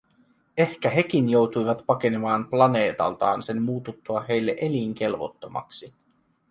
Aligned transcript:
Ehkä 0.57 0.89
hekin 0.89 1.29
joutuivat 1.29 1.83
pakenemaan 1.85 2.47
planeetaltaan 2.49 3.43
sen 3.43 3.61
muututtua 3.61 4.21
heille 4.29 4.55
elinkelvottomaksi. 4.61 5.93